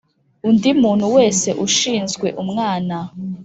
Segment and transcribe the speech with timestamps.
[0.47, 2.97] undi muntu wese ushinzwe umwana